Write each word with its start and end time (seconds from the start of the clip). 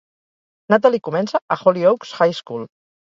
Natalie 0.73 1.01
comença 1.09 1.41
a 1.57 1.61
Hollyoaks 1.67 2.15
High 2.23 2.39
School. 2.39 2.67